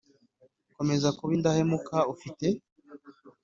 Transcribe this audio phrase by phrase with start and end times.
[0.75, 2.47] Komeza kuba indahemuka ufite